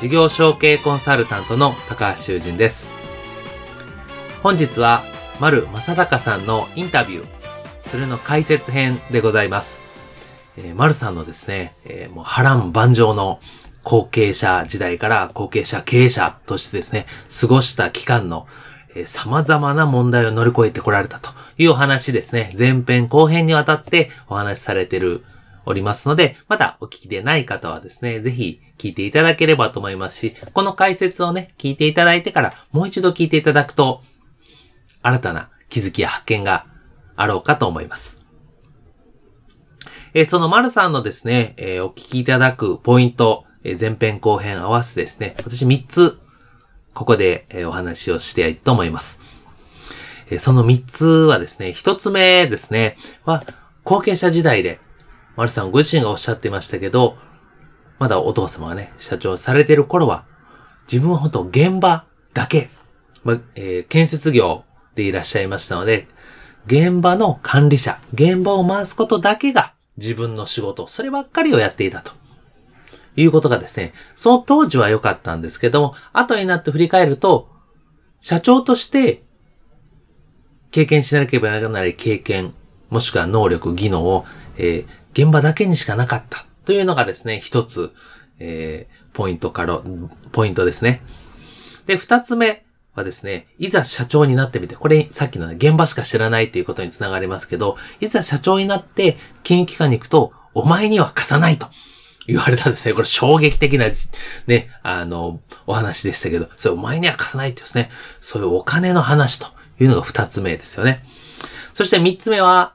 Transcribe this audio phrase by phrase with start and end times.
[0.00, 2.90] 事業承継コンサルタントの高橋修人です。
[4.42, 5.02] 本日は、
[5.40, 7.26] 丸正隆さんのインタビュー、
[7.90, 9.80] それの解説編でございます。
[10.58, 13.40] えー、丸さんのですね、えー、もう波乱万丈の
[13.84, 17.06] 後継者時代から後継者経営者としてですね、
[17.40, 18.46] 過ごした期間の、
[18.94, 22.54] えー、様々な問題を乗り越えてこられたというお話ですね。
[22.56, 25.24] 前編後編にわたってお話しされている
[25.66, 34.02] おりますので、まだお聞きでない方はですね、ぜひ聞いていただければと思いますし、この解説をね、聞いていただいてからもう一度聞いていただくと、
[35.02, 36.66] 新たな気づきや発見が
[37.16, 38.18] あろうかと思います。
[40.14, 46.20] えー、その丸さんのですね、えー、お聞きいただくポイント、えー、前編後編合わせてですね、私3つ、
[46.94, 49.18] ここで、えお話をしていと思います。
[50.30, 53.44] えその3つはですね、1つ目ですね、は、
[53.84, 54.80] 後継者時代で
[55.36, 57.16] マリさんご自身がおっしゃっていましたけど、
[57.98, 60.24] まだお父様がね、社長されてる頃は、
[60.90, 62.70] 自分は本当現場だけ、
[63.24, 66.08] まえー、建設業でいらっしゃいましたので、
[66.66, 72.12] 現場の管理者、現場を回すことだけが自分の仕事、そればっかりをやっていたと。
[73.16, 77.48] いうことがですね、その当時は良かったんですけども、後になって振り返ると、
[78.20, 79.22] 社長として
[80.70, 82.52] 経験しなければならない経験、
[82.90, 84.26] もしくは能力、技能を、
[84.58, 87.92] えー、現場だけにしかなかったというのがですね、一つ、
[88.38, 89.80] えー、ポイントから、
[90.32, 91.00] ポイントですね。
[91.86, 101.66] で、二つ目はですね、いざ社長になってみて、これさっきの、現場しか知らないということにつながりますけど、いざ社長になって金融機関に行くと、お前には貸さないと。
[102.26, 102.94] 言われたんですね。
[102.94, 103.86] これ衝撃的な、
[104.48, 107.88] ね、あの、お話でしたけど、それお前には貸さないってですね、
[108.20, 109.46] そういうお金の話と
[109.78, 111.04] いうのが二つ目ですよね。
[111.72, 112.74] そして三つ目は、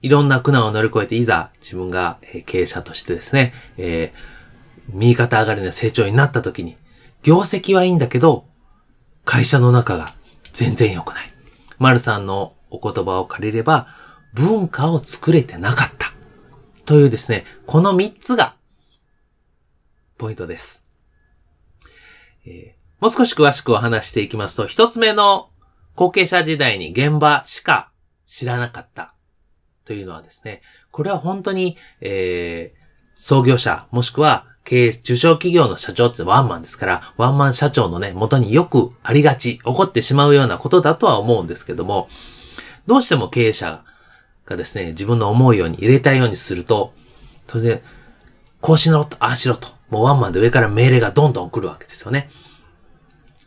[0.00, 4.20] いろんな苦難を乗り越えて、いざ自分が経営者としてですね、えー、
[4.88, 6.76] 右肩上がりの成長になった時に、
[7.22, 8.46] 業績はいいんだけど、
[9.24, 10.06] 会社の中が
[10.52, 11.30] 全然良くない。
[11.78, 13.88] 丸さんのお言葉を借りれば、
[14.32, 16.12] 文化を作れてなかった。
[16.84, 18.54] というですね、この三つが、
[20.18, 20.84] ポイントです。
[22.46, 25.50] えー、もう少し詳しくお話していきますと、一つ目の
[25.96, 27.90] 後継者時代に現場しか
[28.26, 29.15] 知らなかった
[29.86, 30.60] というのはですね、
[30.90, 32.78] これは本当に、えー、
[33.14, 42.08] 創業者、もしくは経営、中小企業の社長ってワンマンですから、ワンマン社長のね、元によくありがち、起こってしまうようなことだとは思うんですけども、
[42.86, 43.84] どうしても経営者
[44.44, 46.92] がですね、自分の思うように入れたいようにすると、
[47.46, 47.80] 当然、
[48.60, 52.28] こうしろと、ああしろと、もうワンマンで上から命令がどんどん来るわけですよね。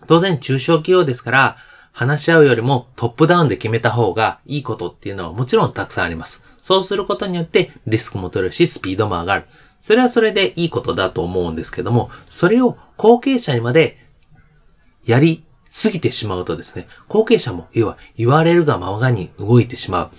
[0.08, 1.58] 当然、中小企業ですから、
[2.00, 6.42] 話し合うよりもトップダウンで決めた方がいいことっていうのはもちろんたくさんあります。
[6.62, 9.46] そうすることによってリスクも取れるし、スピードも上がる。
[9.82, 13.98] それはそれでいいことだと思うんですけども、それを後継者にまで
[15.06, 20.10] やりすぎてしまうとですね、後継者も要は言われるがままに動いてしまうっ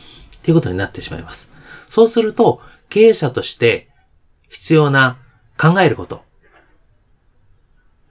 [0.42, 1.48] ていうことになってしまいます。
[1.88, 2.60] そうすると、
[2.90, 3.88] 経営者として
[4.50, 5.16] 必要な
[5.56, 6.24] 考えること、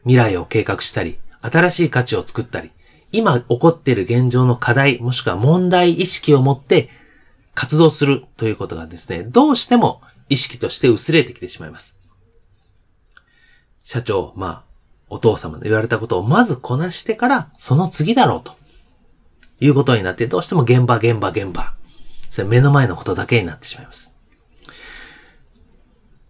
[0.05, 2.71] 未来を計画したり、新しい価値を作ったり、
[3.11, 6.89] 今起こっている現状の課題、もしくは問題意識を持って
[7.55, 11.97] 活動するということがですね、どうしても意識として薄れてきてしまいます。
[13.83, 14.63] 社長、まあ、
[15.09, 18.59] お父様の言われたことをまずこなしてから、その次だろうと。
[19.61, 21.73] いうことになって、どうしても現場、現場、現場。
[22.29, 24.13] それ目の前のことだけになってしまいます。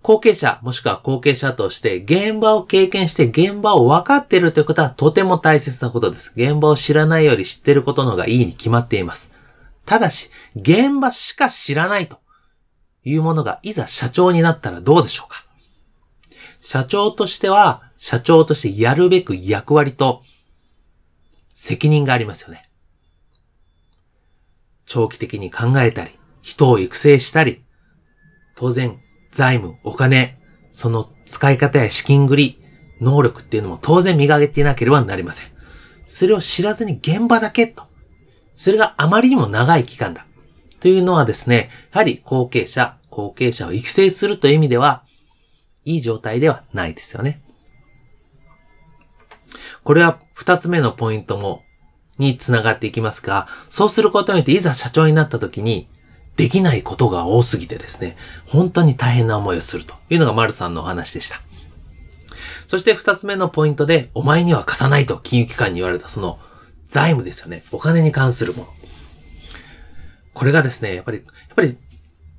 [0.09, 6.33] 後継者、もしくは後継者として現場を経験して現場を分かっているということはとても大切なことです。
[6.35, 9.31] 現場を知らないより知ってることの方がいいに決まっています。
[9.85, 12.17] ただし、現場しか知らないと
[13.03, 15.45] いうものがいざ社長になったらどうでしょうか
[16.59, 20.23] 社長としては、社長としてやるべく役割と
[21.53, 22.63] 責任がありますよね。
[24.87, 27.63] 長期的に考えたり、人を育成したり、
[28.55, 28.99] 当然、
[29.31, 30.37] 財務、お金、
[30.71, 32.59] その使い方や資金繰り、
[33.01, 35.47] 能力っていうのも当然磨けていなければなりません。
[36.05, 37.83] それを知らずに現場だけと。
[38.55, 40.25] それがあまりにも長い期間だ。
[40.79, 45.03] というのはですね、やはり後継者、後継者を育成するという意味では、
[45.85, 47.41] いい状態ではないですよね。
[49.83, 51.63] これは二つ目のポイントも、
[52.17, 55.87] につながっていきますが、そうすることによっていざ社長になった時に、
[56.39, 58.15] できないことが多すぎてですね、
[58.47, 61.41] 本当に大変な思いをするというのが丸さんのお話でした。
[62.65, 66.39] そして二つ目のポイントで、お前には貸さないと金融機関に言われたその
[66.87, 67.65] 財務ですよね。
[67.73, 68.69] お金に関するもの。
[70.33, 71.75] これがですね、やっぱり、やっぱり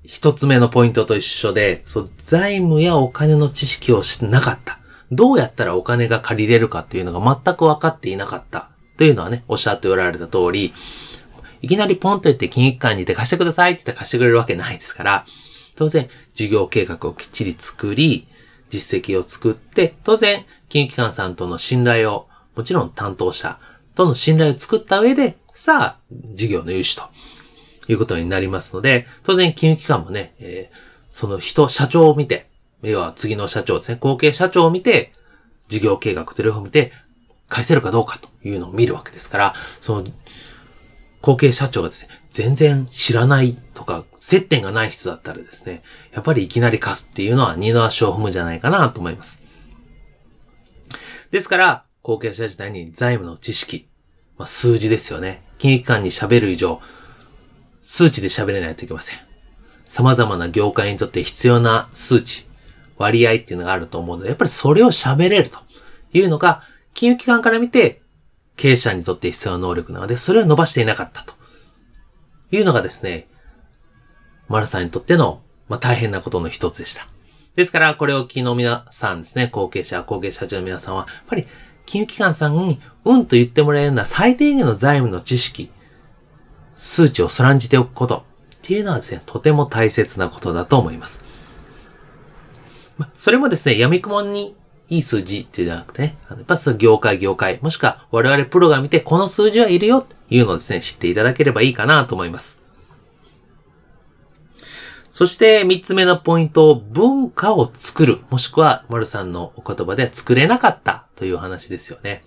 [0.03, 4.79] 一つ目のポイントと一緒で、そう財務やお金の知識をしてなかった。
[5.13, 10.73] どうやったらお金が借りれるかっていうのが全く分かっていなかったというのはね、おっしゃっておられた通り、
[11.63, 15.25] いきなりポンと言って金融機関に行って貸してくださいって言って貸してくれるわけないですから、
[15.77, 18.27] 当然事業計画をきっちり作り、
[18.71, 23.59] 実績を作って、当然金融機関さんとの信頼を、もちろん担当者
[23.95, 27.05] との信頼を作った上で、さあ、事業の融資と
[27.89, 30.77] いうことになりますので、当然金融機関もね、えー、
[31.13, 32.49] その人、社長を見て、
[32.83, 33.99] 要は次の社長ですね。
[34.01, 35.13] 後継社長を見て、
[35.69, 36.93] 事業計画と両方見て、
[37.49, 40.05] 返せるかどうかというのを見るわけですから、その、
[41.23, 45.83] 後継社長がですね、全然知らないとか、接点がない人だったらですね、
[46.13, 49.43] やっぱりいきなり貸すっていうのは二の足を踏むんじゃないかなと思います。
[51.31, 53.87] ですから、後継者時代に財務の知識、
[54.39, 55.43] まあ、数字ですよね。
[55.59, 56.81] 金融機関に喋る以上、
[57.83, 59.19] 数値で喋れないといけません。
[59.85, 62.49] 様々な業界にとって必要な数値、
[62.97, 65.59] 割合っていうのがあると思うので、やっぱりそれを喋れると
[66.13, 66.63] いうのが、
[66.95, 68.01] 金融機関から見て、
[68.57, 71.35] 経営者にとって必要な能力なので、それを伸ばしていなかったと
[72.51, 73.29] いうのがですね、
[74.49, 77.07] マルさんにとっての、まあ、大変なことの一つでした。
[77.55, 81.47] ですから、これを昨日皆さんですね、後継者、後継者長の皆さんは、やっぱり、
[81.87, 85.71] 金融機関さんに、うんと言ってもらえるような最低限の財務の知識、
[86.77, 88.25] 数値をそらんじておくこと
[88.57, 91.23] っていうのはですね、とても大切なことだと思います。
[92.97, 94.57] まそれもですね、闇雲に
[94.91, 102.61] いい数字っていうじゃなくてね、やっぱその業界業界、もしくは我々プロが見てこの数字はいるよっていうのをですね、知っていただければいいかなと思います。
[105.13, 108.21] そして三つ目のポイント、文化を作る。
[108.31, 112.25] もしくは、丸さんのお言葉では作れなかったという話ですよね。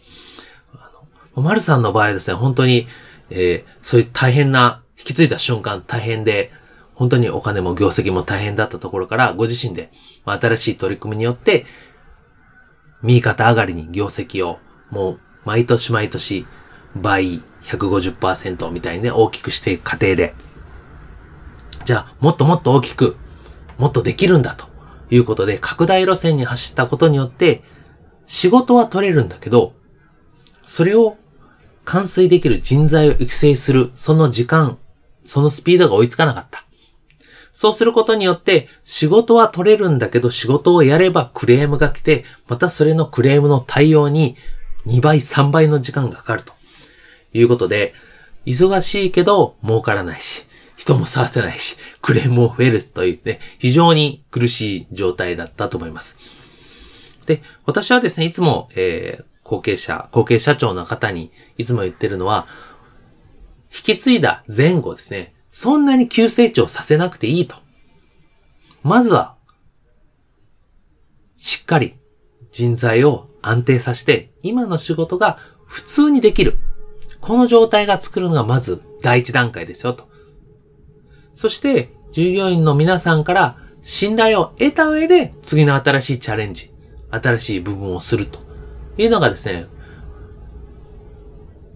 [0.76, 0.92] あ
[1.36, 2.88] の丸さんの場合ですね、本当に、
[3.32, 6.52] えー、そういう大変な、引き継いだ瞬間大変で、
[6.94, 9.90] 本当にお金も業績も大変だったところから、ご自身で
[10.24, 11.66] ま新しい取り組みによって、
[13.04, 14.60] 右肩上がりに業績を
[14.90, 16.46] もう毎年毎年
[16.96, 20.34] 倍150%みたいにね、大きくしていく過程で、
[21.86, 23.18] じゃあもっともっと大きく、
[23.78, 24.68] もっとできるんだと
[25.10, 27.64] いうことで、拡大路線に走ったことによって、
[28.26, 29.74] 仕事は取れるんだけど、
[30.64, 31.18] それを
[31.84, 34.78] 完遂できる人材を育成する、その時間、
[35.26, 36.66] そのスピードが追いつかなかった。
[37.54, 44.36] そうすることによって、仕事は取れるんだけど、仕事をやればクレームが来て、またそれのクレームの対応に
[44.88, 46.54] 2倍、3倍の時間がかかると
[47.34, 47.94] いうことで、
[48.46, 50.46] 忙しいけど儲からないし、
[50.76, 56.18] 人も触ってないし、クレームも増えるというね、非常に苦しい状態だったと思います。
[57.26, 62.48] で、私はですね、いつも、えー、後継者、後継社長の方にいつも言ってるのは、
[63.74, 67.56] 引き継いだ前後ですね、そんなに急成長させなくていいと。
[68.82, 69.36] まずは、
[71.38, 71.94] しっかり
[72.52, 76.58] 人材を安定させて、今の仕事が普通にできる。
[77.22, 80.10] この状態が作るのがまず第一段階ですよと。
[81.36, 86.74] そして、従業員の皆さんから信頼を得た上で、次の新しいチャレンジ、
[87.12, 88.40] 新しい部分をすると
[88.98, 89.68] いうのがですね、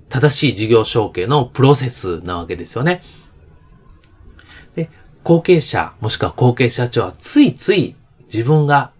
[0.10, 3.04] 正しい事業承継のプロセスなわけですよね。
[4.78, 4.90] で
[5.24, 7.96] 後継者、もしくは後継社長はついつい
[8.32, 8.92] 自分が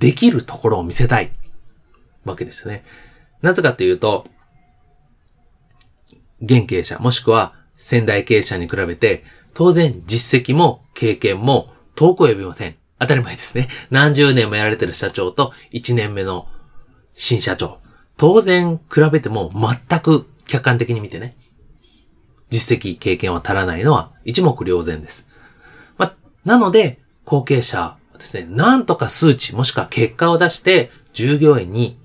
[0.00, 1.30] できるところを見せたい
[2.24, 2.84] わけですね。
[3.42, 4.26] なぜかというと、
[6.40, 12.74] 現経営者、もしくは先代経営者に比べて、当然実績も経験も遠く及びません。
[12.98, 13.68] 当たり前ですね。
[13.90, 16.48] 何十年もやられてる社長と1年目の
[17.12, 17.78] 新社長。
[18.16, 21.36] 当然比べても全く客観的に見てね。
[22.50, 25.28] 実績、経験は足らないのは一目瞭然です。
[25.96, 26.14] ま
[26.44, 31.98] なので、後継者はですね、なんとか数値もしくは結果を出して、従業員に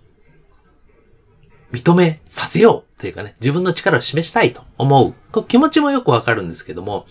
[1.72, 5.14] 認めさせようというかね、自分の力を示したいと思う。
[5.32, 7.06] こ気持ちもよくわかるんですけども、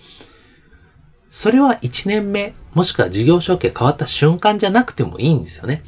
[1.30, 5.84] それは1年目、もしくは事業承継変わった瞬間じゃなくてもいいんですよね。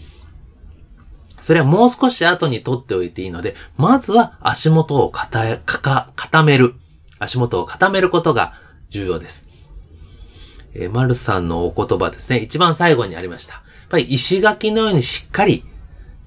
[1.41, 6.75] それはもう少し後に取っておいていいので、まずは足元を固める。
[7.19, 8.55] 足元を固めることが
[8.91, 9.47] 重要です。
[10.75, 12.39] えー、丸さんのお言葉ですね。
[12.39, 13.55] 一番最後にありました。
[13.55, 15.65] やっぱり石垣のようにしっかり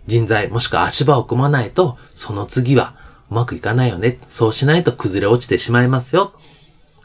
[0.08, 2.96] 人材もしくは足場を組まないと、その次は
[3.30, 4.20] うまくいかないよね。
[4.28, 6.34] そうしないと崩れ落ちてしまいますよ。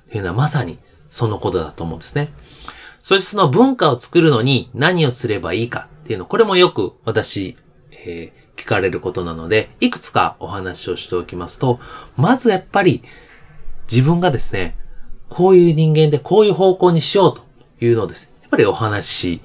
[0.07, 0.79] っていうのはまさに
[1.11, 2.29] そのことだと思うんですね。
[3.03, 7.57] そしてその文化を作るのに何をすればいいかっていうの、これもよく私、
[7.93, 11.79] えー、聞かれることなので、いくつかお話をしておきますと、
[12.17, 13.03] まずやっぱり
[13.91, 14.77] 自分がですね、
[15.29, 17.43] こういう人間でこういう方向にしようと
[17.85, 19.41] いうのをですね、やっぱりお話し、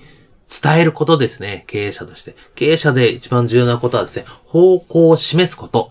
[0.61, 1.63] 伝えることですね。
[1.67, 2.35] 経営者として。
[2.53, 5.89] 経営者で一番重要なことはですね、方向を示すこと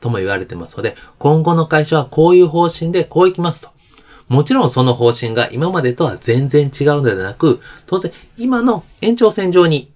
[0.00, 3.70] とも言われてますので、今後の会社はこういう方針でこう行きますと。
[4.28, 9.92] もちろんその方針が今までとは全然違うのではなく、当然今の延長線上に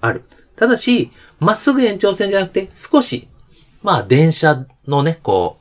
[0.00, 0.24] ある。
[0.56, 1.10] ただし、
[1.40, 3.28] まっすぐ延長線じゃなくて少し、
[3.82, 5.59] まあ電車のね、こう、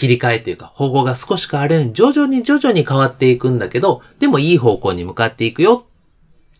[0.00, 5.84] 切り替えというか方向が少し変わるように徐々に徐々に変わっていくんだけど、でもいい方向に向かっていくよ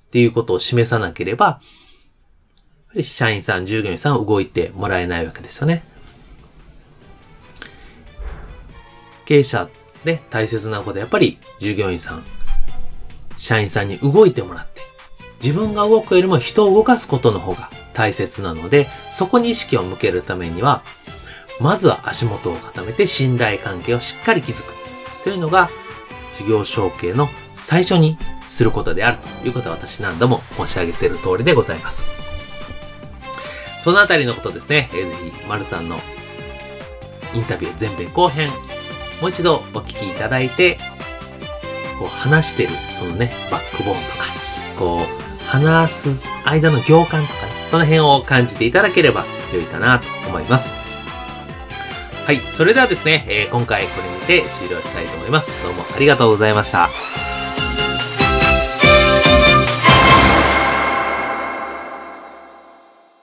[0.08, 1.58] っていうことを示さなければ、
[3.00, 5.84] 社員さん、従業員さん動いてもらえないわけですよね。
[9.24, 9.70] 経営者
[10.04, 12.24] で大切なことはやっぱり従業員さん、
[13.38, 14.82] 社員さんに動いてもらって、
[15.42, 20.82] 自分が動くよりも人を動かすことの方が大切なので、そこに意識を向けるためには、
[21.60, 24.74] まずは足元を固めて信頼関係をしっかり築く
[25.22, 25.68] というのが
[26.32, 28.16] 事業承継の最初に
[28.48, 32.02] することであるということは私何度も申し上げている通りでございます。
[33.82, 35.98] そのあたりのことですね、えー、ぜひ、丸さんの
[37.32, 38.50] インタビュー前編後編、
[39.20, 40.76] もう一度お聞きいただいて、
[41.98, 44.24] こう話してる、そのね、バックボーンとか、
[44.78, 50.79] こう、話す間の行間とかね、その辺を感じていただければ良いかなと思います。
[52.30, 55.50] はい、それではですね、えー、今回これにて終了したいと思います。
[55.64, 56.88] どうもありがとうございました。